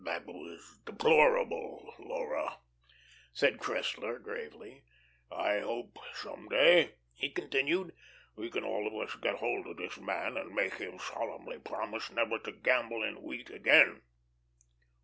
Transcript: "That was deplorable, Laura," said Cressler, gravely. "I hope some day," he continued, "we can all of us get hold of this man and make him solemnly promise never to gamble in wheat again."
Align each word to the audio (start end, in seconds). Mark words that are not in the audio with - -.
"That 0.03 0.25
was 0.25 0.79
deplorable, 0.83 1.93
Laura," 1.99 2.57
said 3.33 3.59
Cressler, 3.59 4.17
gravely. 4.19 4.81
"I 5.31 5.59
hope 5.59 5.99
some 6.15 6.49
day," 6.49 6.95
he 7.13 7.29
continued, 7.29 7.93
"we 8.35 8.49
can 8.49 8.63
all 8.63 8.87
of 8.87 8.95
us 8.95 9.13
get 9.17 9.35
hold 9.35 9.67
of 9.67 9.77
this 9.77 9.99
man 9.99 10.37
and 10.37 10.55
make 10.55 10.77
him 10.79 10.97
solemnly 10.97 11.59
promise 11.59 12.09
never 12.11 12.39
to 12.39 12.51
gamble 12.51 13.03
in 13.03 13.21
wheat 13.21 13.51
again." 13.51 14.01